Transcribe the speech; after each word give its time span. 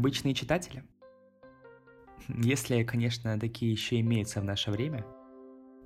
обычные 0.00 0.34
читатели. 0.34 0.82
Если, 2.28 2.82
конечно, 2.84 3.38
такие 3.38 3.70
еще 3.70 4.00
имеются 4.00 4.40
в 4.40 4.44
наше 4.44 4.70
время. 4.70 5.04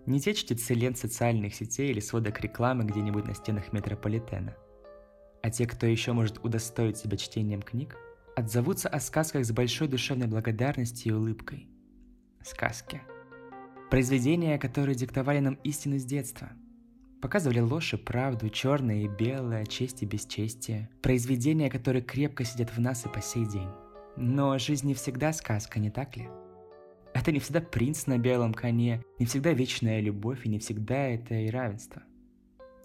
Не 0.07 0.21
те 0.21 0.35
чтецы 0.35 0.75
лент 0.75 0.97
социальных 0.99 1.55
сетей 1.55 1.91
или 1.91 2.01
сводок 2.01 2.41
рекламы 2.41 2.85
где-нибудь 2.85 3.27
на 3.27 3.35
стенах 3.35 3.73
метрополитена. 3.73 4.55
А 5.43 5.51
те, 5.51 5.67
кто 5.67 5.87
еще 5.87 6.13
может 6.13 6.39
удостоить 6.45 6.97
себя 6.97 7.17
чтением 7.17 7.63
книг, 7.63 7.97
отзовутся 8.37 8.89
о 8.89 9.01
сказках 9.01 9.45
с 9.45 9.51
большой 9.51 9.89
душевной 9.89 10.29
благодарностью 10.29 11.15
и 11.15 11.17
улыбкой. 11.17 11.69
Сказки. 12.43 13.03
Произведения, 13.91 14.59
которые 14.59 14.95
диктовали 14.95 15.41
нам 15.41 15.55
истину 15.65 15.99
с 15.99 16.05
детства– 16.05 16.53
Показывали 17.25 17.61
ложь 17.61 17.95
и 17.95 17.97
правду, 17.97 18.51
черное 18.51 19.05
и 19.05 19.09
белое, 19.09 19.65
честь 19.65 20.03
и 20.03 20.05
бесчестие. 20.05 20.91
Произведения, 21.01 21.71
которые 21.71 22.03
крепко 22.03 22.45
сидят 22.45 22.69
в 22.77 22.79
нас 22.81 23.07
и 23.07 23.09
по 23.09 23.23
сей 23.23 23.47
день. 23.47 23.71
Но 24.17 24.59
жизнь 24.59 24.87
не 24.87 24.95
всегда 24.95 25.33
сказка, 25.33 25.79
не 25.79 25.91
так 25.91 26.17
ли? 26.17 26.29
Это 27.13 27.33
не 27.33 27.39
всегда 27.39 27.61
принц 27.61 28.07
на 28.07 28.19
белом 28.19 28.55
коне, 28.55 29.03
не 29.19 29.27
всегда 29.27 29.53
вечная 29.53 30.01
любовь 30.01 30.45
и 30.47 30.49
не 30.49 30.59
всегда 30.59 31.09
это 31.09 31.35
и 31.35 31.51
равенство. 31.51 32.03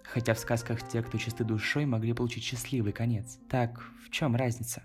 Хотя 0.04 0.34
в 0.34 0.40
сказках 0.40 0.88
те, 0.88 1.02
кто 1.02 1.18
чисты 1.18 1.44
душой, 1.44 1.86
могли 1.86 2.14
получить 2.14 2.44
счастливый 2.44 2.94
конец. 2.94 3.40
Так, 3.50 3.82
в 4.06 4.10
чем 4.10 4.36
разница? 4.36 4.84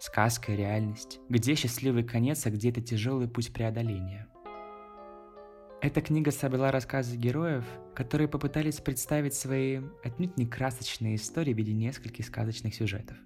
Сказка 0.00 0.52
и 0.52 0.56
реальность. 0.56 1.18
Где 1.28 1.54
счастливый 1.54 2.04
конец, 2.04 2.46
а 2.46 2.50
где 2.50 2.70
это 2.70 2.80
тяжелый 2.80 3.28
путь 3.28 3.52
преодоления– 3.52 4.28
эта 5.80 6.00
книга 6.00 6.32
собрала 6.32 6.72
рассказы 6.72 7.16
героев, 7.16 7.64
которые 7.94 8.26
попытались 8.26 8.80
представить 8.80 9.34
свои 9.34 9.80
отнюдь 10.02 10.36
не 10.36 10.44
красочные 10.44 11.14
истории 11.14 11.54
в 11.54 11.56
виде 11.56 11.72
нескольких 11.72 12.26
сказочных 12.26 12.74
сюжетов. 12.74 13.16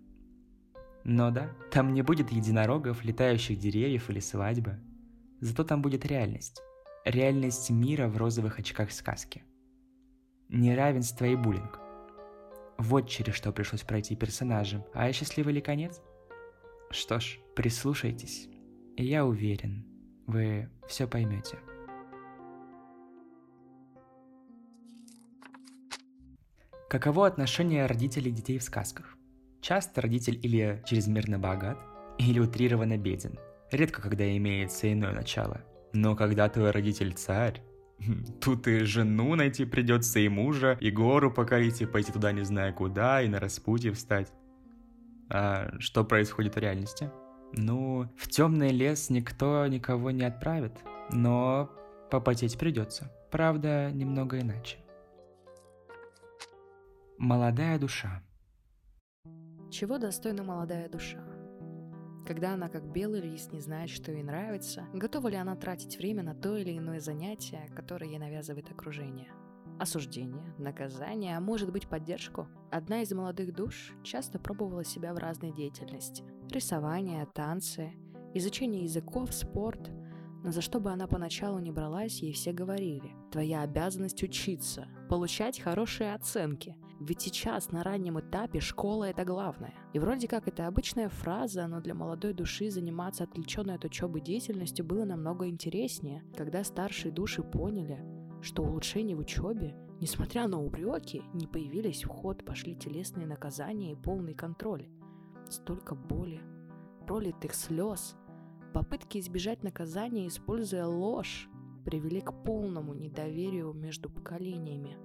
Но 1.05 1.31
да, 1.31 1.51
там 1.71 1.95
не 1.95 2.03
будет 2.03 2.31
единорогов, 2.31 3.05
летающих 3.05 3.59
деревьев 3.59 4.09
или 4.09 4.21
свадьбы. 4.21 4.79
Зато 5.41 5.65
там 5.65 5.83
будет 5.83 6.07
реальность. 6.07 6.63
Реальность 7.05 7.71
мира 7.71 8.09
в 8.09 8.17
розовых 8.17 8.61
очках 8.61 8.93
сказки. 8.93 9.43
Неравенство 10.49 11.25
и 11.25 11.35
буллинг. 11.35 11.81
Вот 12.79 13.09
через 13.09 13.35
что 13.35 13.53
пришлось 13.53 13.83
пройти 13.83 14.15
персонажам. 14.15 14.85
А 14.95 15.11
счастливый 15.13 15.55
ли 15.55 15.61
конец? 15.61 16.01
Что 16.91 17.19
ж, 17.19 17.39
прислушайтесь. 17.57 18.49
И 18.97 19.05
я 19.05 19.25
уверен, 19.25 19.85
вы 20.27 20.71
все 20.87 21.09
поймете. 21.09 21.59
Каково 26.89 27.27
отношение 27.27 27.87
родителей 27.87 28.31
детей 28.31 28.59
в 28.59 28.63
сказках? 28.63 29.17
Часто 29.63 30.01
родитель 30.01 30.41
или 30.43 30.83
чрезмерно 30.85 31.39
богат, 31.39 31.79
или 32.19 32.41
утрированно 32.41 32.99
беден. 32.99 33.39
Редко 33.71 34.03
когда 34.03 34.37
имеется 34.37 34.93
иное 34.93 35.13
начало. 35.13 35.61
Но 35.93 36.17
когда 36.17 36.49
твой 36.49 36.73
родитель 36.73 37.13
царь, 37.13 37.63
тут 38.41 38.67
и 38.67 38.81
жену 38.81 39.37
найти 39.37 39.65
придется, 39.65 40.19
и 40.19 40.29
мужа, 40.29 40.77
и 40.81 40.91
гору 40.91 41.31
покорить, 41.31 41.81
и 41.81 41.87
пойти 41.87 42.11
туда 42.11 42.33
не 42.33 42.43
зная 42.43 42.73
куда, 42.73 43.23
и 43.23 43.29
на 43.29 43.39
распутье 43.39 43.93
встать. 43.93 44.33
А 45.31 45.71
что 45.79 46.05
происходит 46.05 46.57
в 46.57 46.59
реальности? 46.59 47.13
Ну, 47.53 48.09
в 48.17 48.29
темный 48.29 48.71
лес 48.71 49.11
никто 49.11 49.65
никого 49.69 50.11
не 50.11 50.25
отправит, 50.25 50.73
но 51.13 51.71
попотеть 52.11 52.59
придется. 52.59 53.13
Правда, 53.31 53.93
немного 53.93 54.41
иначе. 54.41 54.79
Молодая 57.17 57.79
душа. 57.79 58.23
Чего 59.73 59.97
достойна 59.97 60.43
молодая 60.43 60.87
душа? 60.87 61.19
Когда 62.27 62.53
она, 62.53 62.69
как 62.69 62.93
белый 62.93 63.23
лист, 63.23 63.55
не 63.55 63.61
знает, 63.61 63.89
что 63.89 64.13
ей 64.13 64.23
нравится, 64.23 64.87
готова 64.93 65.29
ли 65.29 65.37
она 65.37 65.57
тратить 65.57 65.97
время 65.97 66.23
на 66.23 66.35
то 66.35 66.59
или 66.59 66.77
иное 66.77 67.01
занятие, 67.01 67.71
которое 67.75 68.11
ей 68.11 68.19
навязывает 68.19 68.71
окружение? 68.71 69.31
Осуждение, 69.81 70.55
наказание, 70.59 71.39
а 71.39 71.41
может 71.41 71.73
быть 71.73 71.89
поддержку? 71.89 72.49
Одна 72.71 73.01
из 73.01 73.11
молодых 73.13 73.55
душ 73.55 73.95
часто 74.05 74.39
пробовала 74.39 74.85
себя 74.85 75.15
в 75.15 75.17
разной 75.17 75.55
деятельности. 75.55 76.23
Рисование, 76.51 77.27
танцы, 77.35 77.95
изучение 78.35 78.83
языков, 78.83 79.33
спорт. 79.33 79.91
Но 80.45 80.53
за 80.53 80.61
что 80.61 80.81
бы 80.81 80.91
она 80.91 81.07
поначалу 81.07 81.61
не 81.61 81.73
бралась, 81.73 82.21
ей 82.21 82.35
все 82.35 82.53
говорили. 82.53 83.15
Твоя 83.31 83.63
обязанность 83.63 84.23
учиться, 84.23 84.87
получать 85.09 85.61
хорошие 85.61 86.13
оценки. 86.13 86.77
Ведь 87.05 87.21
сейчас 87.21 87.73
на 87.73 87.83
раннем 87.83 88.21
этапе 88.21 88.61
школа 88.61 89.05
это 89.05 89.25
главное. 89.25 89.75
И 89.93 89.99
вроде 89.99 90.29
как 90.29 90.47
это 90.47 90.69
обычная 90.69 91.09
фраза, 91.09 91.67
но 91.67 91.81
для 91.81 91.95
молодой 91.95 92.33
души 92.33 92.71
заниматься 92.71 93.25
отвлеченной 93.25 93.75
от 93.75 93.85
учебы 93.85 94.21
деятельностью 94.21 94.85
было 94.85 95.05
намного 95.05 95.49
интереснее, 95.49 96.23
когда 96.37 96.63
старшие 96.63 97.11
души 97.11 97.43
поняли, 97.43 97.99
что 98.41 98.63
улучшения 98.63 99.17
в 99.17 99.19
учебе, 99.19 99.75
несмотря 100.01 100.47
на 100.47 100.63
упреки, 100.63 101.23
не 101.35 101.49
появились 101.49 102.05
в 102.05 102.09
ход, 102.09 102.45
пошли 102.45 102.77
телесные 102.77 103.27
наказания 103.27 103.93
и 103.93 103.97
полный 103.97 104.35
контроль. 104.35 104.89
Столько 105.51 105.97
боли, 105.97 106.41
пролитых 107.09 107.55
слез, 107.55 108.15
попытки 108.73 109.19
избежать 109.19 109.65
наказания, 109.65 110.29
используя 110.29 110.87
ложь, 110.87 111.49
привели 111.85 112.21
к 112.21 112.33
полному 112.45 112.95
недоверию 112.95 113.73
между 113.73 114.09
поколениями. 114.09 114.97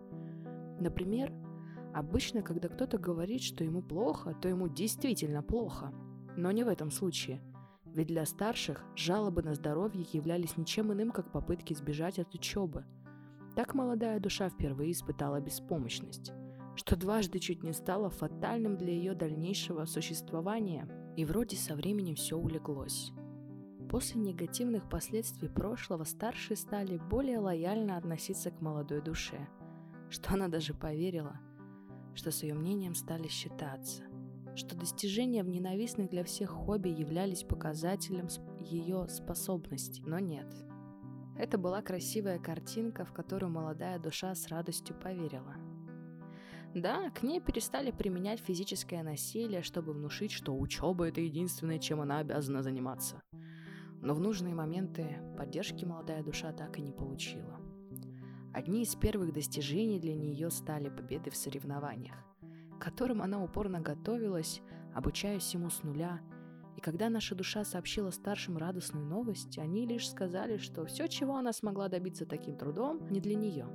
Например, 0.80 1.34
Обычно, 1.98 2.44
когда 2.44 2.70
кто-то 2.70 3.00
говорит, 3.00 3.42
что 3.42 3.64
ему 3.64 3.82
плохо, 3.82 4.36
то 4.40 4.48
ему 4.48 4.68
действительно 4.68 5.42
плохо. 5.42 5.92
Но 6.36 6.52
не 6.52 6.64
в 6.64 6.68
этом 6.68 6.92
случае. 6.92 7.42
Ведь 7.86 8.06
для 8.06 8.24
старших 8.28 8.86
жалобы 8.96 9.42
на 9.42 9.56
здоровье 9.56 10.06
являлись 10.14 10.58
ничем 10.58 10.94
иным, 10.94 11.10
как 11.10 11.32
попытки 11.32 11.74
избежать 11.74 12.20
от 12.20 12.36
учебы. 12.36 12.86
Так 13.56 13.74
молодая 13.74 14.20
душа 14.20 14.48
впервые 14.48 14.92
испытала 14.92 15.42
беспомощность, 15.42 16.34
что 16.76 16.96
дважды 16.96 17.40
чуть 17.40 17.64
не 17.64 17.74
стало 17.74 18.12
фатальным 18.12 18.78
для 18.78 18.94
ее 18.94 19.16
дальнейшего 19.16 19.86
существования. 19.86 20.88
И 21.18 21.26
вроде 21.26 21.58
со 21.58 21.74
временем 21.74 22.14
все 22.14 22.38
улеглось. 22.38 23.12
После 23.90 24.22
негативных 24.22 24.88
последствий 24.88 25.50
прошлого 25.50 26.04
старшие 26.04 26.58
стали 26.58 27.00
более 27.10 27.40
лояльно 27.40 27.98
относиться 27.98 28.52
к 28.52 28.62
молодой 28.62 29.02
душе, 29.02 29.50
что 30.12 30.36
она 30.36 30.48
даже 30.48 30.76
поверила– 30.76 31.40
что 32.18 32.32
с 32.32 32.42
ее 32.42 32.56
мнением 32.56 32.96
стали 32.96 33.28
считаться, 33.28 34.02
что 34.56 34.76
достижения 34.76 35.44
в 35.44 35.50
ненавистных 35.50 36.10
для 36.10 36.24
всех 36.24 36.50
хобби 36.50 36.90
являлись 36.90 37.44
показателем 37.44 38.28
ее 38.60 39.08
способностей, 39.08 40.02
но 40.04 40.18
нет. 40.18 40.52
Это 41.38 41.60
была 41.60 41.84
красивая 41.84 42.40
картинка, 42.40 43.06
в 43.06 43.14
которую 43.14 43.52
молодая 43.52 44.00
душа 44.00 44.34
с 44.34 44.48
радостью 44.48 44.96
поверила. 44.96 45.56
Да, 46.74 47.12
к 47.12 47.22
ней 47.22 47.40
перестали 47.40 47.92
применять 47.92 48.40
физическое 48.40 49.04
насилие, 49.04 49.62
чтобы 49.62 49.94
внушить, 49.94 50.32
что 50.32 50.58
учеба– 50.58 51.08
это 51.08 51.22
единственное, 51.22 51.78
чем 51.78 52.02
она 52.02 52.18
обязана 52.18 52.64
заниматься. 52.64 53.22
Но 54.02 54.16
в 54.16 54.20
нужные 54.20 54.56
моменты 54.56 55.20
поддержки 55.38 55.86
молодая 55.86 56.24
душа 56.24 56.52
так 56.52 56.80
и 56.80 56.82
не 56.82 56.92
получила. 56.92 57.60
Одни 58.58 58.82
из 58.82 58.96
первых 58.96 59.34
достижений 59.34 60.00
для 60.00 60.16
нее 60.16 60.50
стали 60.50 60.90
победы 60.90 61.30
в 61.30 61.36
соревнованиях, 61.36 62.16
к 62.80 62.82
которым 62.82 63.22
она 63.22 63.44
упорно 63.44 63.82
готовилась, 63.82 64.64
обучаясь 64.96 65.54
ему 65.54 65.70
с 65.70 65.84
нуля. 65.84 66.22
И 66.76 66.82
когда 66.82 67.12
наша 67.12 67.36
душа 67.36 67.64
сообщила 67.64 68.10
старшим 68.10 68.58
радостную 68.58 69.06
новость, 69.06 69.60
они 69.60 69.86
лишь 69.86 70.10
сказали, 70.10 70.58
что 70.58 70.86
все, 70.86 71.08
чего 71.08 71.36
она 71.36 71.54
смогла 71.54 71.88
добиться 71.88 72.26
таким 72.26 72.58
трудом, 72.58 73.08
не 73.12 73.22
для 73.22 73.36
нее. 73.36 73.68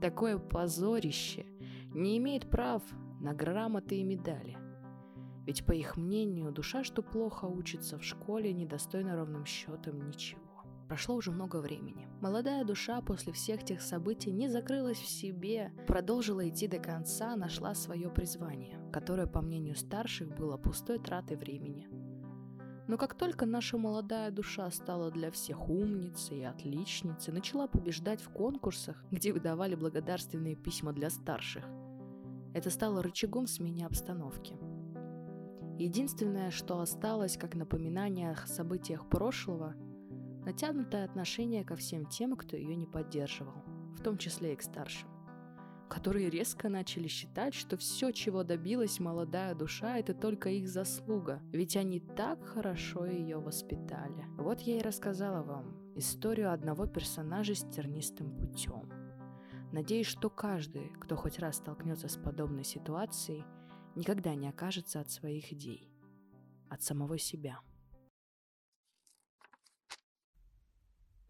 Такое 0.00 0.38
позорище 0.38 1.46
не 1.94 2.18
имеет 2.18 2.50
прав 2.50 2.82
на 3.20 3.32
грамоты 3.32 4.00
и 4.00 4.02
медали. 4.02 4.58
Ведь, 5.46 5.64
по 5.64 5.70
их 5.70 5.96
мнению, 5.96 6.50
душа, 6.50 6.82
что 6.82 7.00
плохо 7.00 7.44
учится 7.44 7.96
в 7.96 8.02
школе, 8.02 8.52
недостойна 8.52 9.14
ровным 9.14 9.46
счетом 9.46 10.04
ничего. 10.04 10.43
Прошло 10.88 11.14
уже 11.14 11.30
много 11.30 11.56
времени. 11.60 12.06
Молодая 12.20 12.62
душа 12.64 13.00
после 13.00 13.32
всех 13.32 13.64
тех 13.64 13.80
событий 13.80 14.30
не 14.32 14.48
закрылась 14.48 14.98
в 14.98 15.08
себе, 15.08 15.72
продолжила 15.86 16.46
идти 16.46 16.68
до 16.68 16.78
конца, 16.78 17.36
нашла 17.36 17.74
свое 17.74 18.10
призвание, 18.10 18.78
которое, 18.92 19.26
по 19.26 19.40
мнению 19.40 19.76
старших, 19.76 20.36
было 20.36 20.58
пустой 20.58 20.98
тратой 20.98 21.38
времени. 21.38 21.88
Но 22.86 22.98
как 22.98 23.14
только 23.14 23.46
наша 23.46 23.78
молодая 23.78 24.30
душа 24.30 24.70
стала 24.70 25.10
для 25.10 25.30
всех 25.30 25.70
умницей 25.70 26.40
и 26.40 26.44
отличницей, 26.44 27.32
начала 27.32 27.66
побеждать 27.66 28.20
в 28.20 28.28
конкурсах, 28.28 29.02
где 29.10 29.32
выдавали 29.32 29.74
благодарственные 29.74 30.54
письма 30.54 30.92
для 30.92 31.08
старших, 31.08 31.64
это 32.52 32.68
стало 32.68 33.02
рычагом 33.02 33.46
смены 33.46 33.84
обстановки. 33.84 34.58
Единственное, 35.78 36.50
что 36.50 36.78
осталось 36.78 37.38
как 37.38 37.54
напоминание 37.54 38.32
о 38.32 38.46
событиях 38.46 39.08
прошлого– 39.08 39.74
натянутое 40.44 41.04
отношение 41.04 41.64
ко 41.64 41.76
всем 41.76 42.06
тем, 42.06 42.36
кто 42.36 42.56
ее 42.56 42.76
не 42.76 42.86
поддерживал, 42.86 43.64
в 43.96 44.02
том 44.02 44.18
числе 44.18 44.52
и 44.52 44.56
к 44.56 44.62
старшим. 44.62 45.08
которые 45.88 46.28
резко 46.28 46.68
начали 46.68 47.06
считать, 47.06 47.54
что 47.54 47.76
все, 47.76 48.10
чего 48.10 48.42
добилась 48.42 48.98
молодая 48.98 49.54
душа, 49.54 49.98
это 49.98 50.12
только 50.12 50.48
их 50.48 50.68
заслуга, 50.68 51.40
ведь 51.52 51.76
они 51.76 52.00
так 52.00 52.44
хорошо 52.44 53.06
ее 53.06 53.38
воспитали. 53.38 54.24
Вот 54.36 54.60
я 54.62 54.78
и 54.78 54.82
рассказала 54.82 55.42
вам 55.44 55.94
историю 55.94 56.52
одного 56.52 56.86
персонажа 56.86 57.54
с 57.54 57.60
тернистым 57.60 58.36
путем. 58.36 58.90
Надеюсь, 59.72 60.06
что 60.06 60.30
каждый, 60.30 60.88
кто 61.00 61.16
хоть 61.16 61.38
раз 61.38 61.56
столкнется 61.56 62.08
с 62.08 62.16
подобной 62.16 62.64
ситуацией, 62.64 63.44
никогда 63.94 64.34
не 64.34 64.48
окажется 64.48 65.00
от 65.00 65.10
своих 65.10 65.52
идей, 65.52 65.88
от 66.68 66.82
самого 66.82 67.18
себя. 67.18 67.60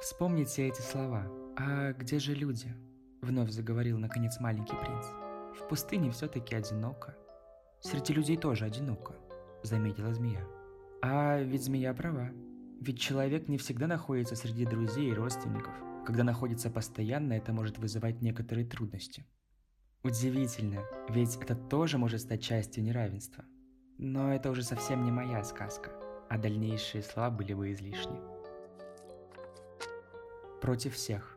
Вспомните 0.05 0.69
эти 0.69 0.83
слова. 0.83 1.27
А 1.57 1.95
где 1.95 2.19
же 2.19 2.35
люди? 2.35 2.69
Вновь 3.23 3.49
заговорил, 3.49 3.97
наконец, 3.97 4.39
маленький 4.39 4.77
принц. 4.77 5.07
В 5.59 5.67
пустыне 5.67 6.11
все-таки 6.11 6.55
одиноко. 6.55 7.17
Среди 7.81 8.13
людей 8.13 8.37
тоже 8.37 8.67
одиноко, 8.67 9.15
заметила 9.63 10.13
змея. 10.13 10.47
А 11.01 11.41
ведь 11.41 11.65
змея 11.65 11.95
права. 11.95 12.29
Ведь 12.83 13.01
человек 13.01 13.49
не 13.49 13.57
всегда 13.57 13.87
находится 13.87 14.37
среди 14.37 14.67
друзей 14.67 15.11
и 15.11 15.15
родственников. 15.15 15.73
Когда 16.05 16.23
находится 16.23 16.69
постоянно, 16.69 17.33
это 17.33 17.55
может 17.55 17.79
вызывать 17.79 18.21
некоторые 18.21 18.67
трудности. 18.67 19.25
Удивительно, 20.03 20.83
ведь 21.09 21.37
это 21.37 21.55
тоже 21.55 21.97
может 21.97 22.21
стать 22.21 22.43
частью 22.43 22.85
неравенства. 22.85 23.47
Но 23.97 24.35
это 24.35 24.51
уже 24.51 24.65
совсем 24.65 25.03
не 25.03 25.11
моя 25.11 25.43
сказка, 25.45 25.93
а 26.29 26.37
дальнейшие 26.37 27.03
слова 27.03 27.31
были 27.31 27.55
бы 27.55 27.73
излишни. 27.73 28.34
Против 30.65 30.95
всех. 30.95 31.37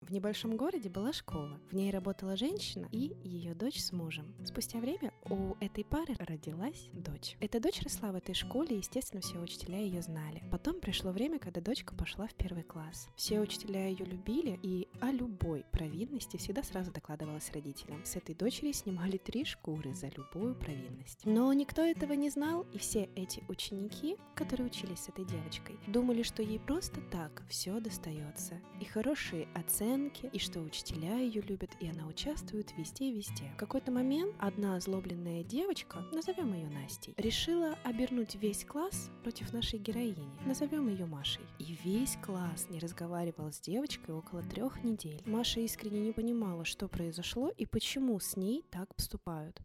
В 0.00 0.12
небольшом 0.12 0.56
городе 0.56 0.88
была 0.88 1.12
школа. 1.12 1.58
В 1.68 1.74
ней 1.74 1.90
работала 1.90 2.36
женщина 2.36 2.86
и 2.92 3.16
ее 3.24 3.56
дочь 3.56 3.80
с 3.80 3.90
мужем. 3.90 4.36
Спустя 4.44 4.78
время 4.78 5.12
у 5.30 5.56
этой 5.60 5.84
пары 5.84 6.14
родилась 6.18 6.88
дочь. 6.92 7.36
Эта 7.40 7.60
дочь 7.60 7.80
росла 7.82 8.12
в 8.12 8.16
этой 8.16 8.34
школе, 8.34 8.76
и, 8.76 8.78
естественно, 8.78 9.22
все 9.22 9.38
учителя 9.38 9.78
ее 9.78 10.02
знали. 10.02 10.42
Потом 10.50 10.80
пришло 10.80 11.12
время, 11.12 11.38
когда 11.38 11.60
дочка 11.60 11.94
пошла 11.94 12.26
в 12.26 12.34
первый 12.34 12.62
класс. 12.62 13.08
Все 13.16 13.40
учителя 13.40 13.86
ее 13.86 14.04
любили, 14.04 14.58
и 14.62 14.88
о 15.00 15.10
любой 15.10 15.64
провинности 15.72 16.36
всегда 16.36 16.62
сразу 16.62 16.92
докладывалась 16.92 17.50
родителям. 17.52 18.04
С 18.04 18.16
этой 18.16 18.34
дочери 18.34 18.72
снимали 18.72 19.16
три 19.16 19.44
шкуры 19.44 19.94
за 19.94 20.08
любую 20.08 20.54
провинность. 20.54 21.24
Но 21.24 21.52
никто 21.52 21.82
этого 21.82 22.12
не 22.12 22.30
знал, 22.30 22.66
и 22.72 22.78
все 22.78 23.08
эти 23.16 23.42
ученики, 23.48 24.16
которые 24.34 24.66
учились 24.66 25.00
с 25.00 25.08
этой 25.08 25.24
девочкой, 25.24 25.78
думали, 25.86 26.22
что 26.22 26.42
ей 26.42 26.58
просто 26.58 27.00
так 27.00 27.42
все 27.48 27.80
достается. 27.80 28.60
И 28.80 28.84
хорошие 28.84 29.48
оценки 29.54 30.28
и 30.32 30.38
что 30.38 30.60
учителя 30.60 31.18
ее 31.18 31.40
любят, 31.42 31.70
и 31.80 31.88
она 31.88 32.06
участвует 32.06 32.76
везде 32.76 33.06
и 33.06 33.12
везде. 33.12 33.50
В 33.54 33.56
какой-то 33.56 33.90
момент 33.90 34.34
одна 34.38 34.76
озлобленная 34.76 35.13
девочка, 35.14 36.04
назовем 36.12 36.54
ее 36.54 36.68
Настей, 36.68 37.14
решила 37.16 37.78
обернуть 37.84 38.34
весь 38.34 38.64
класс 38.64 39.10
против 39.22 39.52
нашей 39.52 39.78
героини, 39.78 40.28
назовем 40.46 40.88
ее 40.88 41.06
Машей. 41.06 41.44
И 41.58 41.76
весь 41.84 42.16
класс 42.16 42.66
не 42.70 42.78
разговаривал 42.78 43.52
с 43.52 43.60
девочкой 43.60 44.14
около 44.14 44.42
трех 44.42 44.82
недель. 44.82 45.22
Маша 45.26 45.60
искренне 45.60 46.00
не 46.00 46.12
понимала, 46.12 46.64
что 46.64 46.88
произошло 46.88 47.48
и 47.48 47.66
почему 47.66 48.18
с 48.18 48.36
ней 48.36 48.64
так 48.70 48.94
поступают. 48.94 49.60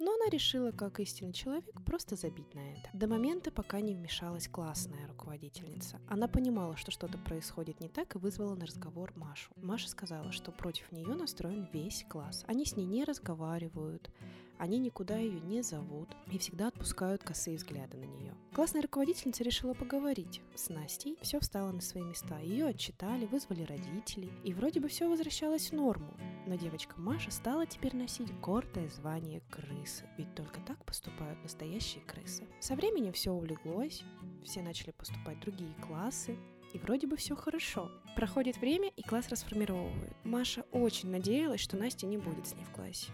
Но 0.00 0.12
она 0.12 0.28
решила, 0.28 0.72
как 0.72 0.98
истинный 0.98 1.32
человек, 1.32 1.64
просто 1.84 2.16
забить 2.16 2.52
на 2.54 2.72
это. 2.72 2.90
До 2.92 3.06
момента, 3.06 3.52
пока 3.52 3.80
не 3.80 3.94
вмешалась 3.94 4.48
классная 4.48 5.06
руководительница. 5.06 6.00
Она 6.08 6.26
понимала, 6.26 6.76
что 6.76 6.90
что-то 6.90 7.16
происходит 7.18 7.80
не 7.80 7.88
так 7.88 8.16
и 8.16 8.18
вызвала 8.18 8.56
на 8.56 8.66
разговор 8.66 9.12
Машу. 9.14 9.52
Маша 9.56 9.88
сказала, 9.88 10.32
что 10.32 10.50
против 10.50 10.90
нее 10.90 11.14
настроен 11.14 11.68
весь 11.72 12.04
класс. 12.08 12.44
Они 12.48 12.64
с 12.64 12.76
ней 12.76 12.86
не 12.86 13.04
разговаривают, 13.04 14.10
они 14.58 14.78
никуда 14.78 15.16
ее 15.16 15.40
не 15.40 15.62
зовут 15.62 16.08
и 16.30 16.38
всегда 16.38 16.68
отпускают 16.68 17.22
косые 17.22 17.56
взгляды 17.56 17.96
на 17.96 18.04
нее. 18.04 18.34
Классная 18.54 18.82
руководительница 18.82 19.42
решила 19.42 19.74
поговорить 19.74 20.40
с 20.54 20.68
Настей. 20.68 21.18
Все 21.22 21.40
встало 21.40 21.72
на 21.72 21.80
свои 21.80 22.04
места. 22.04 22.38
Ее 22.38 22.66
отчитали, 22.66 23.26
вызвали 23.26 23.62
родителей. 23.64 24.30
И 24.44 24.52
вроде 24.52 24.80
бы 24.80 24.88
все 24.88 25.08
возвращалось 25.08 25.70
в 25.70 25.72
норму. 25.72 26.14
Но 26.46 26.54
девочка 26.54 26.94
Маша 27.00 27.30
стала 27.30 27.66
теперь 27.66 27.96
носить 27.96 28.32
гордое 28.40 28.88
звание 28.88 29.42
крысы. 29.50 30.08
Ведь 30.18 30.34
только 30.34 30.60
так 30.60 30.84
поступают 30.84 31.42
настоящие 31.42 32.04
крысы. 32.04 32.46
Со 32.60 32.76
временем 32.76 33.12
все 33.12 33.32
улеглось. 33.32 34.02
Все 34.44 34.62
начали 34.62 34.92
поступать 34.92 35.38
в 35.38 35.40
другие 35.40 35.74
классы 35.86 36.36
и 36.74 36.78
вроде 36.78 37.06
бы 37.06 37.16
все 37.16 37.36
хорошо. 37.36 37.90
Проходит 38.16 38.56
время, 38.58 38.90
и 38.96 39.02
класс 39.02 39.28
расформировывают. 39.28 40.12
Маша 40.24 40.64
очень 40.72 41.08
надеялась, 41.10 41.60
что 41.60 41.76
Настя 41.76 42.06
не 42.06 42.18
будет 42.18 42.48
с 42.48 42.54
ней 42.54 42.64
в 42.64 42.70
классе. 42.70 43.12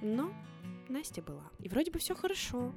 Но 0.00 0.32
Настя 0.92 1.22
была. 1.22 1.50
И 1.58 1.68
вроде 1.68 1.90
бы 1.90 1.98
все 1.98 2.14
хорошо. 2.14 2.72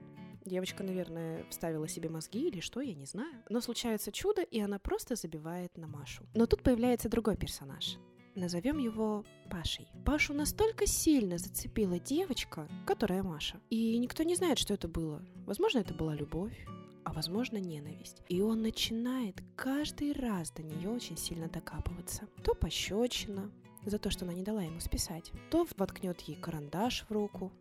Девочка, 0.46 0.84
наверное, 0.84 1.46
вставила 1.50 1.88
себе 1.88 2.10
мозги 2.10 2.48
или 2.48 2.60
что, 2.60 2.80
я 2.80 2.94
не 2.94 3.06
знаю. 3.06 3.44
Но 3.50 3.62
случается 3.62 4.12
чудо, 4.12 4.42
и 4.42 4.60
она 4.60 4.80
просто 4.80 5.16
забивает 5.16 5.76
на 5.78 5.88
Машу. 5.88 6.24
Но 6.34 6.46
тут 6.46 6.62
появляется 6.62 7.10
другой 7.10 7.36
персонаж. 7.36 7.98
Назовем 8.36 8.78
его 8.78 9.24
Пашей. 9.50 9.88
Пашу 10.06 10.34
настолько 10.34 10.86
сильно 10.86 11.38
зацепила 11.38 12.00
девочка, 12.00 12.68
которая 12.86 13.24
Маша. 13.24 13.60
И 13.70 13.98
никто 13.98 14.24
не 14.24 14.36
знает, 14.36 14.60
что 14.60 14.74
это 14.74 14.88
было. 14.88 15.24
Возможно, 15.46 15.80
это 15.80 15.94
была 15.94 16.14
любовь, 16.16 16.66
а 17.06 17.14
возможно 17.14 17.58
ненависть. 17.58 18.22
И 18.28 18.42
он 18.42 18.62
начинает 18.62 19.42
каждый 19.56 20.12
раз 20.12 20.52
до 20.52 20.64
нее 20.64 20.90
очень 20.90 21.18
сильно 21.18 21.48
докапываться. 21.48 22.28
То 22.44 22.54
пощечина 22.54 23.52
за 23.86 24.00
то, 24.00 24.10
что 24.10 24.26
она 24.26 24.34
не 24.34 24.44
дала 24.44 24.64
ему 24.64 24.80
списать, 24.80 25.32
то 25.50 25.66
воткнет 25.78 26.22
ей 26.22 26.36
карандаш 26.36 27.06
в 27.08 27.12
руку, 27.12 27.52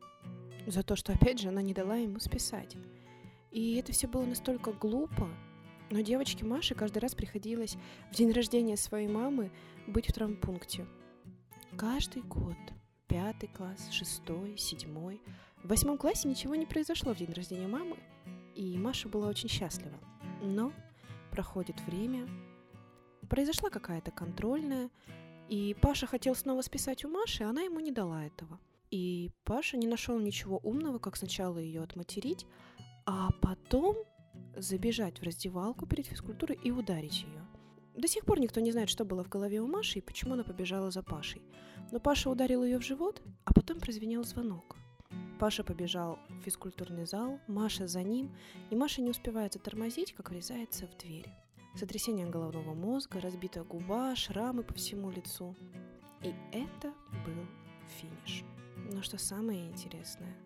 за 0.66 0.82
то, 0.82 0.96
что, 0.96 1.12
опять 1.12 1.40
же, 1.40 1.48
она 1.48 1.62
не 1.62 1.74
дала 1.74 1.96
ему 1.96 2.18
списать. 2.18 2.76
И 3.50 3.76
это 3.76 3.92
все 3.92 4.08
было 4.08 4.24
настолько 4.24 4.72
глупо, 4.72 5.28
но 5.90 6.00
девочке 6.00 6.44
Маше 6.44 6.74
каждый 6.74 6.98
раз 6.98 7.14
приходилось 7.14 7.76
в 8.10 8.14
день 8.14 8.32
рождения 8.32 8.76
своей 8.76 9.08
мамы 9.08 9.52
быть 9.86 10.08
в 10.08 10.12
травмпункте. 10.12 10.86
Каждый 11.76 12.22
год. 12.22 12.56
Пятый 13.06 13.48
класс, 13.48 13.90
шестой, 13.90 14.56
седьмой. 14.56 15.20
В 15.62 15.68
восьмом 15.68 15.98
классе 15.98 16.28
ничего 16.28 16.54
не 16.54 16.66
произошло 16.66 17.14
в 17.14 17.18
день 17.18 17.32
рождения 17.32 17.68
мамы, 17.68 17.96
и 18.54 18.76
Маша 18.76 19.08
была 19.08 19.28
очень 19.28 19.48
счастлива. 19.48 19.98
Но 20.42 20.72
проходит 21.30 21.80
время, 21.82 22.26
произошла 23.28 23.70
какая-то 23.70 24.10
контрольная, 24.10 24.90
и 25.48 25.76
Паша 25.80 26.06
хотел 26.06 26.34
снова 26.34 26.62
списать 26.62 27.04
у 27.04 27.08
Маши, 27.08 27.44
а 27.44 27.50
она 27.50 27.62
ему 27.62 27.80
не 27.80 27.92
дала 27.92 28.24
этого– 28.24 28.58
и 28.94 29.32
Паша 29.42 29.76
не 29.76 29.88
нашел 29.88 30.20
ничего 30.20 30.60
умного, 30.62 31.00
как 31.00 31.16
сначала 31.16 31.58
ее 31.58 31.82
отматерить, 31.82 32.46
а 33.06 33.30
потом 33.42 33.96
забежать 34.54 35.18
в 35.18 35.24
раздевалку 35.24 35.84
перед 35.84 36.06
физкультурой 36.06 36.56
и 36.62 36.70
ударить 36.70 37.22
ее. 37.24 37.44
До 37.96 38.06
сих 38.06 38.24
пор 38.24 38.38
никто 38.38 38.60
не 38.60 38.70
знает, 38.70 38.88
что 38.88 39.04
было 39.04 39.24
в 39.24 39.28
голове 39.28 39.60
у 39.60 39.66
Маши 39.66 39.98
и 39.98 40.00
почему 40.00 40.34
она 40.34 40.44
побежала 40.44 40.92
за 40.92 41.02
Пашей. 41.02 41.42
Но 41.90 41.98
Паша 41.98 42.30
ударил 42.30 42.62
ее 42.62 42.78
в 42.78 42.84
живот, 42.84 43.20
а 43.44 43.52
потом 43.52 43.80
прозвенел 43.80 44.22
звонок. 44.22 44.76
Паша 45.40 45.64
побежал 45.64 46.20
в 46.28 46.44
физкультурный 46.44 47.04
зал, 47.04 47.40
Маша 47.48 47.88
за 47.88 48.02
ним, 48.04 48.30
и 48.70 48.76
Маша 48.76 49.02
не 49.02 49.10
успевает 49.10 49.54
затормозить, 49.54 50.12
как 50.12 50.30
врезается 50.30 50.86
в 50.86 50.96
дверь. 50.98 51.26
Сотрясение 51.74 52.28
головного 52.28 52.74
мозга, 52.74 53.20
разбитая 53.20 53.64
губа, 53.64 54.14
шрамы 54.14 54.62
по 54.62 54.74
всему 54.74 55.10
лицу. 55.10 55.56
И 56.22 56.32
это 56.52 56.94
был 57.26 57.44
финиш. 57.98 58.44
Но 58.92 59.02
что 59.02 59.18
самое 59.18 59.66
интересное, 59.66 60.36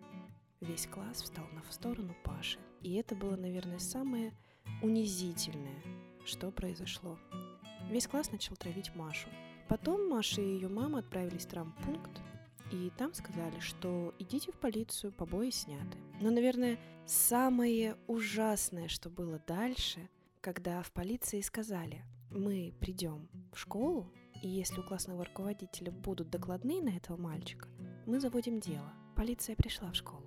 весь 0.61 0.87
класс 0.87 1.21
встал 1.21 1.45
на 1.53 1.61
сторону 1.71 2.15
Паши. 2.23 2.59
И 2.81 2.93
это 2.93 3.15
было, 3.15 3.35
наверное, 3.35 3.79
самое 3.79 4.33
унизительное, 4.81 5.83
что 6.25 6.51
произошло. 6.51 7.17
Весь 7.89 8.07
класс 8.07 8.31
начал 8.31 8.55
травить 8.55 8.95
Машу. 8.95 9.29
Потом 9.67 10.09
Маша 10.09 10.41
и 10.41 10.55
ее 10.55 10.67
мама 10.67 10.99
отправились 10.99 11.45
в 11.45 11.49
травмпункт, 11.49 12.21
и 12.71 12.91
там 12.97 13.13
сказали, 13.13 13.59
что 13.59 14.13
идите 14.19 14.51
в 14.51 14.55
полицию, 14.55 15.11
побои 15.11 15.49
сняты. 15.49 15.97
Но, 16.21 16.29
наверное, 16.29 16.79
самое 17.05 17.95
ужасное, 18.07 18.87
что 18.87 19.09
было 19.09 19.39
дальше, 19.47 20.09
когда 20.41 20.81
в 20.81 20.91
полиции 20.91 21.41
сказали, 21.41 22.03
мы 22.31 22.73
придем 22.79 23.27
в 23.53 23.59
школу, 23.59 24.11
и 24.41 24.47
если 24.47 24.79
у 24.79 24.83
классного 24.83 25.25
руководителя 25.25 25.91
будут 25.91 26.29
докладные 26.29 26.81
на 26.81 26.89
этого 26.89 27.17
мальчика, 27.17 27.67
мы 28.09 28.19
заводим 28.19 28.59
дело. 28.59 28.91
Полиция 29.15 29.55
пришла 29.55 29.91
в 29.91 29.95
школу. 29.95 30.25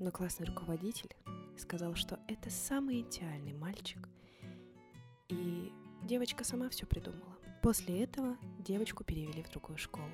Но 0.00 0.10
классный 0.10 0.46
руководитель 0.46 1.14
сказал, 1.58 1.94
что 1.96 2.18
это 2.28 2.48
самый 2.48 3.02
идеальный 3.02 3.52
мальчик. 3.52 4.08
И 5.28 5.70
девочка 6.04 6.44
сама 6.44 6.70
все 6.70 6.86
придумала. 6.86 7.36
После 7.62 8.02
этого 8.02 8.38
девочку 8.58 9.04
перевели 9.04 9.42
в 9.42 9.50
другую 9.50 9.76
школу. 9.76 10.10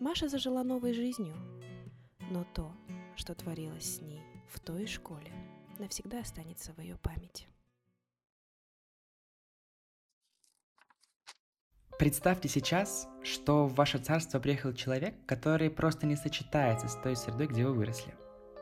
Маша 0.00 0.28
зажила 0.28 0.64
новой 0.64 0.94
жизнью, 0.94 1.36
но 2.32 2.44
то, 2.54 2.74
что 3.14 3.32
творилось 3.36 3.98
с 3.98 4.00
ней 4.00 4.20
в 4.48 4.58
той 4.58 4.86
школе, 4.86 5.30
навсегда 5.78 6.20
останется 6.20 6.72
в 6.72 6.80
ее 6.80 6.96
памяти. 6.96 7.46
Представьте 11.98 12.48
сейчас, 12.48 13.08
что 13.22 13.66
в 13.66 13.74
ваше 13.74 13.98
царство 13.98 14.40
приехал 14.40 14.72
человек, 14.72 15.14
который 15.26 15.70
просто 15.70 16.06
не 16.06 16.16
сочетается 16.16 16.88
с 16.88 16.96
той 16.96 17.14
средой, 17.14 17.46
где 17.46 17.64
вы 17.64 17.74
выросли. 17.74 18.14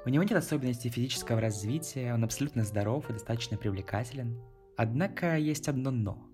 У 0.04 0.08
него 0.08 0.22
нет 0.22 0.32
особенностей 0.32 0.90
физического 0.90 1.40
развития, 1.40 2.12
он 2.12 2.24
абсолютно 2.24 2.64
здоров 2.64 3.08
и 3.08 3.12
достаточно 3.12 3.56
привлекателен. 3.56 4.38
Однако 4.76 5.36
есть 5.36 5.68
одно 5.68 5.90
«но». 5.90 6.26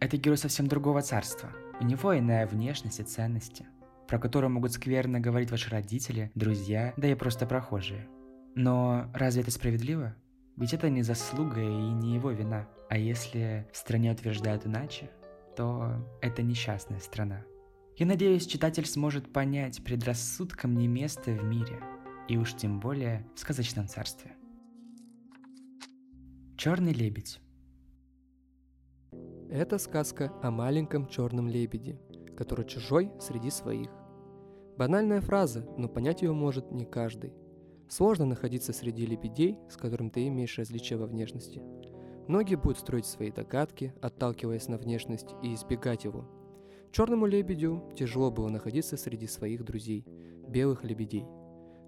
Это 0.00 0.16
герой 0.16 0.36
совсем 0.36 0.66
другого 0.66 1.00
царства. 1.02 1.50
У 1.80 1.84
него 1.84 2.18
иная 2.18 2.46
внешность 2.46 3.00
и 3.00 3.04
ценности, 3.04 3.66
про 4.08 4.18
которые 4.18 4.50
могут 4.50 4.72
скверно 4.72 5.20
говорить 5.20 5.50
ваши 5.50 5.70
родители, 5.70 6.30
друзья, 6.34 6.92
да 6.96 7.08
и 7.08 7.14
просто 7.14 7.46
прохожие. 7.46 8.08
Но 8.54 9.10
разве 9.14 9.42
это 9.42 9.50
справедливо? 9.50 10.14
Ведь 10.56 10.74
это 10.74 10.90
не 10.90 11.02
заслуга 11.02 11.60
и 11.60 11.66
не 11.66 12.14
его 12.14 12.30
вина. 12.30 12.68
А 12.90 12.98
если 12.98 13.66
в 13.72 13.76
стране 13.76 14.12
утверждают 14.12 14.66
иначе, 14.66 15.10
то 15.56 16.06
это 16.20 16.42
несчастная 16.42 17.00
страна. 17.00 17.44
Я 17.96 18.06
надеюсь, 18.06 18.46
читатель 18.46 18.86
сможет 18.86 19.32
понять, 19.32 19.84
предрассудкам 19.84 20.74
не 20.76 20.88
место 20.88 21.32
в 21.32 21.44
мире– 21.44 21.80
и 22.28 22.36
уж 22.36 22.54
тем 22.54 22.80
более 22.80 23.26
в 23.34 23.40
сказочном 23.40 23.88
царстве. 23.88 24.32
Черный 26.56 26.92
лебедь. 26.92 27.40
Это 29.50 29.78
сказка 29.78 30.32
о 30.42 30.50
маленьком 30.50 31.06
черном 31.08 31.48
лебеде, 31.48 32.00
который 32.36 32.64
чужой 32.64 33.10
среди 33.20 33.50
своих. 33.50 33.90
Банальная 34.78 35.20
фраза, 35.20 35.66
но 35.76 35.88
понять 35.88 36.22
ее 36.22 36.32
может 36.32 36.70
не 36.70 36.86
каждый. 36.86 37.34
Сложно 37.88 38.24
находиться 38.24 38.72
среди 38.72 39.04
лебедей, 39.04 39.58
с 39.68 39.76
которым 39.76 40.08
ты 40.08 40.26
имеешь 40.28 40.56
различия 40.56 40.96
во 40.96 41.06
внешности. 41.06 41.60
Многие 42.28 42.56
будут 42.56 42.78
строить 42.78 43.06
свои 43.06 43.30
догадки, 43.30 43.94
отталкиваясь 44.00 44.68
на 44.68 44.78
внешность 44.78 45.34
и 45.42 45.54
избегать 45.54 46.04
его. 46.04 46.24
Черному 46.90 47.26
лебедю 47.26 47.82
тяжело 47.96 48.30
было 48.30 48.48
находиться 48.48 48.96
среди 48.96 49.26
своих 49.26 49.64
друзей, 49.64 50.06
белых 50.48 50.84
лебедей– 50.84 51.26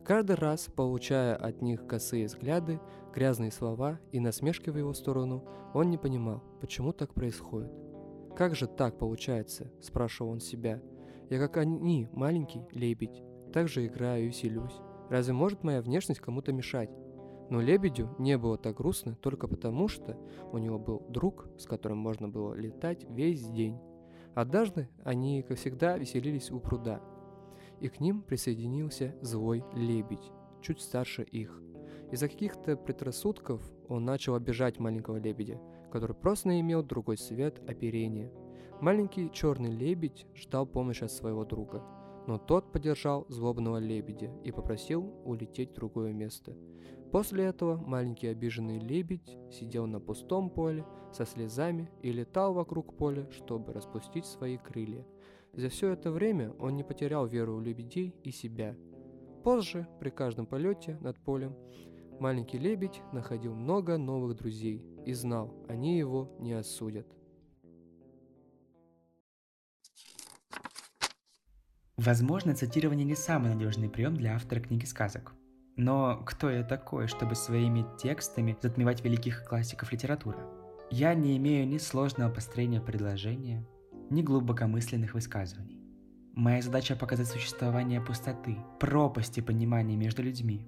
Каждый 0.05 0.37
раз, 0.37 0.69
получая 0.69 1.35
от 1.35 1.63
них 1.63 1.87
косые 1.87 2.27
взгляды, 2.27 2.79
грязные 3.15 3.51
слова 3.51 4.01
и 4.13 4.21
насмешки 4.21 4.69
в 4.69 4.77
его 4.77 4.93
сторону, 4.93 5.49
он 5.73 5.89
не 5.89 5.97
понимал, 5.97 6.45
почему 6.61 6.93
так 6.93 7.15
происходит. 7.15 7.73
«Как 8.37 8.55
же 8.55 8.67
так 8.67 8.99
получается?»– 8.99 9.73
спрашивал 9.81 10.33
он 10.33 10.41
себя. 10.41 10.83
«Я 11.31 11.39
как 11.39 11.57
они, 11.57 12.11
маленький 12.13 12.67
лебедь, 12.73 13.23
так 13.51 13.69
же 13.69 13.87
играю 13.87 14.29
и 14.29 14.33
селюсь. 14.33 14.75
Разве 15.09 15.33
может 15.33 15.65
моя 15.65 15.81
внешность 15.81 16.21
кому-то 16.21 16.53
мешать?» 16.53 16.91
Но 17.51 17.61
лебедю 17.61 18.15
не 18.19 18.39
было 18.39 18.57
так 18.57 18.77
грустно 18.77 19.17
только 19.17 19.49
потому, 19.49 19.89
что 19.89 20.17
у 20.53 20.59
него 20.59 20.79
был 20.79 21.05
друг, 21.09 21.47
с 21.59 21.67
которым 21.67 21.99
можно 21.99 22.29
было 22.29 22.55
летать 22.55 23.05
весь 23.11 23.47
день. 23.49 23.79
Однажды 24.35 24.89
они, 25.05 25.43
как 25.43 25.59
всегда, 25.59 25.97
веселились 25.99 26.51
у 26.51 26.59
пруда– 26.61 27.01
и 27.81 27.89
к 27.89 28.01
ним 28.01 28.23
присоединился 28.23 29.15
злой 29.21 29.65
лебедь, 29.75 30.33
чуть 30.63 30.81
старше 30.81 31.23
их. 31.23 31.61
Из-за 32.11 32.29
каких-то 32.29 32.77
предрассудков 32.77 33.61
он 33.89 34.05
начал 34.05 34.35
обижать 34.35 34.79
маленького 34.79 35.17
лебедя, 35.17 35.61
который 35.91 36.15
просто 36.17 36.59
имел 36.61 36.83
другой 36.83 37.17
цвет 37.17 37.61
оперения. 37.69 38.33
Маленький 38.81 39.31
черный 39.31 39.71
лебедь 39.71 40.27
ждал 40.35 40.67
помощи 40.67 41.05
от 41.05 41.13
своего 41.13 41.45
друга, 41.45 41.83
но 42.27 42.39
тот 42.39 42.73
поддержал 42.73 43.27
злобного 43.29 43.79
лебедя 43.79 44.33
и 44.45 44.51
попросил 44.51 45.15
улететь 45.25 45.73
в 45.73 45.75
другое 45.75 46.13
место. 46.13 46.57
После 47.15 47.45
этого 47.45 47.77
маленький 47.77 48.27
обиженный 48.27 48.81
лебедь 48.81 49.39
сидел 49.49 49.87
на 49.87 50.01
пустом 50.01 50.51
поле 50.51 50.85
со 51.13 51.25
слезами 51.25 51.89
и 52.03 52.11
летал 52.11 52.53
вокруг 52.55 52.97
поля, 52.97 53.31
чтобы 53.31 53.73
распустить 53.73 54.27
свои 54.27 54.59
крылья. 54.59 55.07
За 55.53 55.69
все 55.69 55.93
это 55.93 56.11
время 56.11 56.51
он 56.59 56.75
не 56.75 56.83
потерял 56.83 57.25
веру 57.29 57.55
в 57.55 57.63
лебедей 57.63 58.17
и 58.25 58.33
себя. 58.33 58.75
Позже, 59.45 59.87
при 60.01 60.11
каждом 60.11 60.47
полете 60.47 60.99
над 61.03 61.17
полем, 61.21 61.55
маленький 62.19 62.59
лебедь 62.59 63.01
находил 63.13 63.55
много 63.55 63.97
новых 63.97 64.37
друзей 64.37 64.85
и 65.07 65.13
знал, 65.13 65.55
они 65.69 65.97
его 65.97 66.37
не 66.41 66.55
осудят. 66.55 67.07
Возможно, 71.97 72.57
цитирование 72.57 73.07
не 73.07 73.15
самый 73.15 73.55
надежный 73.55 73.89
прием 73.89 74.17
для 74.17 74.35
автора 74.35 74.59
книги 74.59 74.85
сказок. 74.85 75.33
Но 75.77 76.23
кто 76.25 76.51
я 76.51 76.63
такой, 76.63 77.09
чтобы 77.09 77.35
своими 77.35 77.85
текстами 77.99 78.57
затмевать 78.63 79.03
великих 79.03 79.45
классиков 79.45 79.93
литературы? 79.93 80.39
Я 80.91 81.15
не 81.15 81.37
имею 81.37 81.67
ни 81.67 81.79
сложного 81.79 82.31
построения 82.31 82.81
предложения, 82.81 83.67
ни 84.11 84.23
глубокомысленных 84.23 85.15
высказываний. 85.15 85.81
Моя 86.35 86.63
задача 86.63 86.95
показать 86.95 87.27
существование 87.27 88.01
пустоты, 88.01 88.59
пропасти 88.79 89.41
понимания 89.41 89.97
между 89.97 90.23
людьми, 90.23 90.67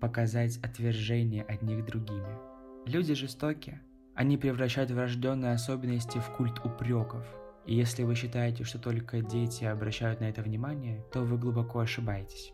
показать 0.00 0.58
отвержение 0.58 1.44
одних 1.44 1.84
другими. 1.84 2.38
Люди 2.86 3.14
жестоки. 3.14 3.80
Они 4.14 4.36
превращают 4.36 4.90
врожденные 4.90 5.52
особенности 5.52 6.18
в 6.18 6.30
культ 6.36 6.64
упреков. 6.64 7.24
И 7.66 7.74
если 7.74 8.02
вы 8.02 8.16
считаете, 8.16 8.64
что 8.64 8.80
только 8.80 9.20
дети 9.20 9.64
обращают 9.64 10.20
на 10.20 10.24
это 10.24 10.42
внимание, 10.42 11.04
то 11.12 11.20
вы 11.20 11.36
глубоко 11.36 11.80
ошибаетесь. 11.80 12.52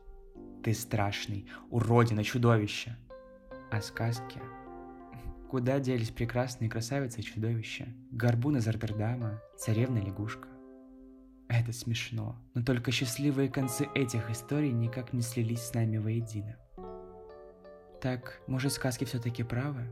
Ты 0.65 0.73
страшный, 0.73 1.47
уродина, 1.69 2.25
чудовище. 2.25 2.97
А 3.71 3.83
сказки 3.83 4.41
Куда 5.51 5.79
делись 5.79 6.11
прекрасные 6.11 6.71
красавицы 6.71 7.21
и 7.21 7.23
чудовища? 7.23 7.87
Горбун 8.11 8.57
из 8.57 8.67
Роттердама, 8.67 9.43
царевна-лягушка. 9.59 10.49
Это 11.49 11.73
смешно, 11.73 12.43
но 12.55 12.65
только 12.65 12.93
счастливые 12.93 13.51
концы 13.51 13.87
этих 13.95 14.31
историй 14.31 14.73
никак 14.73 15.13
не 15.13 15.21
слились 15.21 15.61
с 15.61 15.75
нами 15.75 15.99
воедино. 15.99 16.57
Так, 18.01 18.41
может, 18.47 18.73
сказки 18.73 19.05
все-таки 19.05 19.43
правы? 19.43 19.87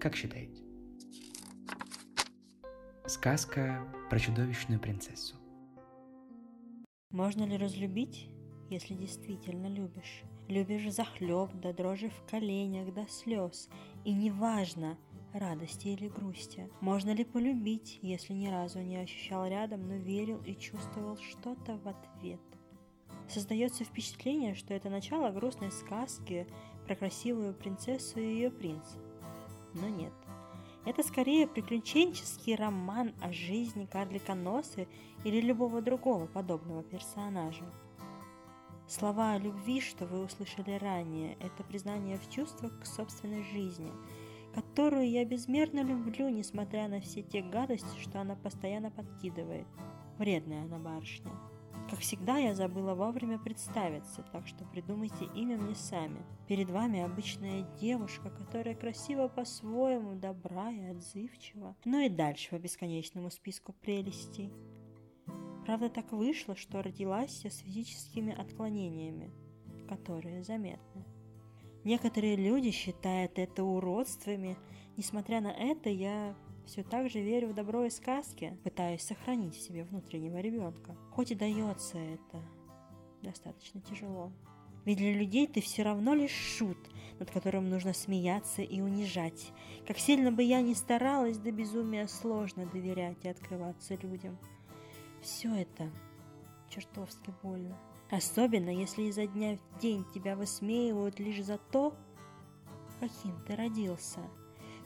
Как 0.00 0.16
считаете? 0.16 0.64
Сказка 3.06 3.86
про 4.10 4.18
чудовищную 4.18 4.80
принцессу. 4.80 5.36
Можно 7.10 7.44
ли 7.44 7.56
разлюбить, 7.56 8.28
если 8.70 8.94
действительно 8.94 9.66
любишь? 9.66 10.22
Любишь 10.48 10.92
захлеб, 10.92 11.52
до 11.54 11.72
дрожи 11.72 12.08
в 12.08 12.30
коленях, 12.30 12.94
до 12.94 13.06
слез, 13.08 13.68
и 14.04 14.12
неважно, 14.12 14.96
радости 15.32 15.88
или 15.88 16.08
грусти. 16.08 16.68
Можно 16.80 17.10
ли 17.10 17.24
полюбить, 17.24 17.98
если 18.02 18.32
ни 18.32 18.48
разу 18.48 18.80
не 18.80 18.96
ощущал 18.96 19.46
рядом, 19.46 19.86
но 19.86 19.94
верил 19.94 20.40
и 20.42 20.54
чувствовал 20.54 21.16
что-то 21.18 21.76
в 21.78 21.88
ответ? 21.88 22.40
Создается 23.28 23.84
впечатление, 23.84 24.54
что 24.54 24.74
это 24.74 24.90
начало 24.90 25.30
грустной 25.30 25.70
сказки 25.70 26.46
про 26.86 26.96
красивую 26.96 27.54
принцессу 27.54 28.18
и 28.18 28.24
ее 28.24 28.50
принца. 28.50 28.98
Но 29.74 29.88
нет. 29.88 30.12
Это 30.84 31.02
скорее 31.02 31.46
приключенческий 31.46 32.56
роман 32.56 33.14
о 33.20 33.32
жизни 33.32 33.84
карлика 33.84 34.34
Носы 34.34 34.88
или 35.24 35.40
любого 35.40 35.82
другого 35.82 36.26
подобного 36.26 36.82
персонажа. 36.82 37.70
Слова 38.90 39.34
о 39.34 39.38
любви, 39.38 39.80
что 39.80 40.04
вы 40.04 40.24
услышали 40.24 40.72
ранее, 40.72 41.34
это 41.34 41.62
признание 41.62 42.18
в 42.18 42.28
чувствах 42.28 42.76
к 42.80 42.84
собственной 42.84 43.44
жизни, 43.44 43.92
которую 44.52 45.08
я 45.08 45.24
безмерно 45.24 45.84
люблю, 45.84 46.28
несмотря 46.28 46.88
на 46.88 47.00
все 47.00 47.22
те 47.22 47.40
гадости, 47.40 48.00
что 48.00 48.20
она 48.20 48.34
постоянно 48.34 48.90
подкидывает. 48.90 49.68
Вредная 50.18 50.64
она 50.64 50.80
барышня. 50.80 51.30
Как 51.88 52.00
всегда, 52.00 52.38
я 52.38 52.52
забыла 52.52 52.96
вовремя 52.96 53.38
представиться, 53.38 54.24
так 54.32 54.48
что 54.48 54.64
придумайте 54.64 55.24
имя 55.36 55.56
мне 55.56 55.76
сами. 55.76 56.26
Перед 56.48 56.68
вами 56.68 57.00
обычная 57.00 57.62
девушка, 57.80 58.28
которая 58.28 58.74
красива 58.74 59.28
по-своему, 59.28 60.16
добра 60.16 60.72
и 60.72 60.82
отзывчива. 60.86 61.76
Ну 61.84 62.04
и 62.04 62.08
дальше 62.08 62.50
по 62.50 62.58
бесконечному 62.58 63.30
списку 63.30 63.72
прелестей. 63.72 64.52
Правда, 65.66 65.90
так 65.90 66.12
вышло, 66.12 66.56
что 66.56 66.82
родилась 66.82 67.44
я 67.44 67.50
с 67.50 67.58
физическими 67.58 68.32
отклонениями, 68.32 69.30
которые 69.88 70.42
заметны. 70.42 71.04
Некоторые 71.84 72.36
люди 72.36 72.70
считают 72.70 73.38
это 73.38 73.62
уродствами. 73.64 74.56
Несмотря 74.96 75.40
на 75.40 75.52
это, 75.52 75.88
я 75.88 76.34
все 76.66 76.82
так 76.82 77.10
же 77.10 77.20
верю 77.20 77.48
в 77.48 77.54
добро 77.54 77.84
и 77.84 77.90
сказки, 77.90 78.58
пытаюсь 78.64 79.02
сохранить 79.02 79.54
в 79.54 79.60
себе 79.60 79.84
внутреннего 79.84 80.38
ребенка. 80.38 80.96
Хоть 81.10 81.30
и 81.30 81.34
дается 81.34 81.98
это 81.98 82.42
достаточно 83.22 83.80
тяжело. 83.80 84.32
Ведь 84.86 84.98
для 84.98 85.12
людей 85.12 85.46
ты 85.46 85.60
все 85.60 85.82
равно 85.82 86.14
лишь 86.14 86.30
шут, 86.30 86.78
над 87.18 87.30
которым 87.30 87.68
нужно 87.68 87.92
смеяться 87.92 88.62
и 88.62 88.80
унижать. 88.80 89.52
Как 89.86 89.98
сильно 89.98 90.32
бы 90.32 90.42
я 90.42 90.62
ни 90.62 90.72
старалась, 90.72 91.36
до 91.36 91.52
безумия 91.52 92.06
сложно 92.06 92.64
доверять 92.66 93.24
и 93.24 93.28
открываться 93.28 93.94
людям– 93.96 94.38
все 95.20 95.54
это 95.54 95.90
чертовски 96.68 97.32
больно. 97.42 97.76
Особенно, 98.10 98.70
если 98.70 99.04
изо 99.04 99.26
дня 99.26 99.56
в 99.56 99.80
день 99.80 100.04
тебя 100.12 100.34
высмеивают 100.34 101.20
лишь 101.20 101.44
за 101.44 101.58
то, 101.58 101.94
каким 102.98 103.40
ты 103.46 103.56
родился. 103.56 104.20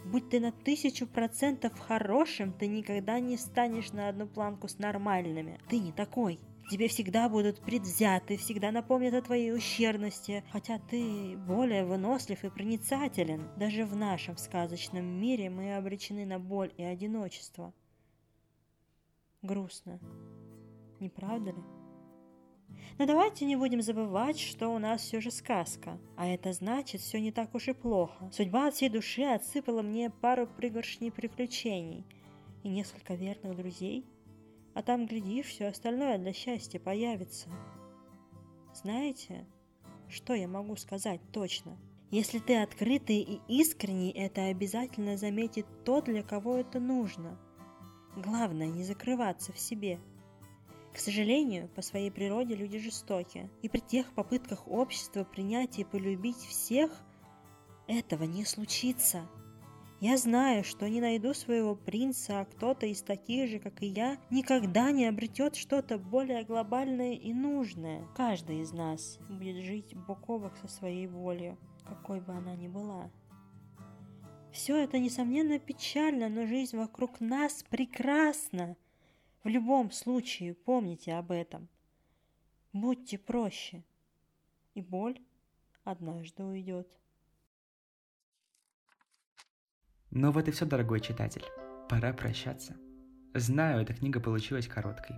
Будь 0.04 0.28
ты 0.28 0.38
на 0.38 0.52
тысячу 0.52 1.06
процентов 1.06 1.78
хорошим, 1.78 2.52
ты 2.52 2.66
никогда 2.66 3.18
не 3.20 3.38
станешь 3.38 3.92
на 3.92 4.08
одну 4.08 4.26
планку 4.26 4.68
с 4.68 4.78
нормальными. 4.78 5.58
Ты 5.68 5.78
не 5.78 5.92
такой. 5.92 6.38
Тебе 6.70 6.88
всегда 6.88 7.28
будут 7.28 7.60
предвзяты, 7.60 8.36
всегда 8.36 8.70
напомнят 8.70 9.14
о 9.14 9.22
твоей 9.22 9.54
ущербности, 9.54 10.44
хотя 10.50 10.78
ты 10.78 11.36
более 11.36 11.84
вынослив 11.84 12.42
и 12.42 12.50
проницателен. 12.50 13.48
Даже 13.56 13.84
в 13.84 13.94
нашем 13.96 14.36
сказочном 14.36 15.04
мире 15.04 15.50
мы 15.50 15.76
обречены 15.76 16.24
на 16.24 16.38
боль 16.38 16.72
и 16.78 16.82
одиночество. 16.82 17.72
Грустно. 19.44 20.00
Не 21.00 21.10
правда 21.10 21.50
ли? 21.50 21.62
Но 22.98 23.04
давайте 23.04 23.44
не 23.44 23.56
будем 23.56 23.82
забывать, 23.82 24.40
что 24.40 24.68
у 24.70 24.78
нас 24.78 25.02
все 25.02 25.20
же 25.20 25.30
сказка. 25.30 26.00
А 26.16 26.26
это 26.26 26.54
значит, 26.54 27.02
все 27.02 27.20
не 27.20 27.30
так 27.30 27.54
уж 27.54 27.68
и 27.68 27.74
плохо. 27.74 28.30
Судьба 28.32 28.68
от 28.68 28.74
всей 28.74 28.88
души 28.88 29.22
отсыпала 29.22 29.82
мне 29.82 30.08
пару 30.08 30.46
пригоршней 30.46 31.12
приключений 31.12 32.06
и 32.62 32.70
несколько 32.70 33.16
верных 33.16 33.54
друзей. 33.54 34.06
А 34.72 34.82
там, 34.82 35.06
глядишь, 35.06 35.48
все 35.48 35.66
остальное 35.66 36.16
для 36.16 36.32
счастья 36.32 36.80
появится. 36.80 37.50
Знаете, 38.74 39.46
что 40.08 40.32
я 40.32 40.48
могу 40.48 40.74
сказать 40.76 41.20
точно? 41.32 41.76
Если 42.10 42.38
ты 42.38 42.62
открытый 42.62 43.20
и 43.20 43.40
искренний, 43.46 44.10
это 44.10 44.46
обязательно 44.46 45.18
заметит 45.18 45.66
тот, 45.84 46.06
для 46.06 46.22
кого 46.22 46.56
это 46.56 46.80
нужно. 46.80 47.38
Главное 48.16 48.68
не 48.68 48.84
закрываться 48.84 49.52
в 49.52 49.58
себе– 49.58 49.98
к 50.94 50.98
сожалению, 50.98 51.68
по 51.74 51.82
своей 51.82 52.08
природе 52.08 52.54
люди 52.54 52.78
жестоки, 52.78 53.50
и 53.62 53.68
при 53.68 53.80
тех 53.80 54.12
попытках 54.12 54.68
общества 54.68 55.24
принять 55.24 55.80
и 55.80 55.84
полюбить 55.84 56.36
всех 56.36 57.02
этого 57.88 58.22
не 58.22 58.44
случится. 58.44 59.28
Я 60.00 60.16
знаю, 60.18 60.62
что 60.62 60.88
не 60.88 61.00
найду 61.00 61.34
своего 61.34 61.74
принца, 61.74 62.40
а 62.40 62.44
кто-то 62.44 62.86
из 62.86 63.02
таких 63.02 63.50
же, 63.50 63.58
как 63.58 63.82
и 63.82 63.86
я, 63.86 64.18
никогда 64.30 64.92
не 64.92 65.06
обретет 65.06 65.56
что-то 65.56 65.98
более 65.98 66.44
глобальное 66.44 67.14
и 67.14 67.34
нужное. 67.34 68.06
Каждый 68.16 68.60
из 68.60 68.72
нас 68.72 69.18
будет 69.28 69.64
жить 69.64 69.96
бок 69.96 70.30
о 70.30 70.38
бок 70.38 70.52
со 70.58 70.68
своей 70.68 71.08
волей, 71.08 71.56
какой 71.84 72.20
бы 72.20 72.34
она 72.34 72.54
ни 72.54 72.68
была. 72.68 73.10
Все 74.54 74.76
это, 74.76 75.00
несомненно, 75.00 75.58
печально, 75.58 76.28
но 76.28 76.46
жизнь 76.46 76.76
вокруг 76.76 77.20
нас 77.20 77.64
прекрасна. 77.64 78.76
В 79.42 79.48
любом 79.48 79.90
случае 79.90 80.54
помните 80.54 81.14
об 81.14 81.32
этом. 81.32 81.68
Будьте 82.72 83.18
проще, 83.18 83.82
и 84.74 84.80
боль 84.80 85.20
однажды 85.82 86.44
уйдет. 86.44 86.86
Ну 90.12 90.30
вот 90.30 90.46
и 90.46 90.52
все, 90.52 90.66
дорогой 90.66 91.00
читатель. 91.00 91.44
Пора 91.88 92.12
прощаться. 92.12 92.76
Знаю, 93.34 93.82
эта 93.82 93.92
книга 93.92 94.20
получилась 94.20 94.68
короткой. 94.68 95.16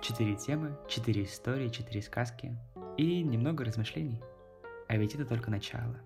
Четыре 0.00 0.34
темы, 0.34 0.78
четыре 0.88 1.24
истории, 1.24 1.68
четыре 1.68 2.00
сказки 2.00 2.56
и 2.96 3.22
немного 3.22 3.66
размышлений. 3.66 4.22
А 4.88 4.96
ведь 4.96 5.14
это 5.14 5.26
только 5.26 5.50
начало. 5.50 6.00